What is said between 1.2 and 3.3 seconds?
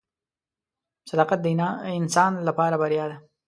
د انسان لپاره بریا ده.